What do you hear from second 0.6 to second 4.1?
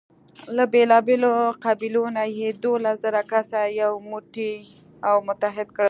بېلابېلو قبیلو نه یې دولس زره کسه یو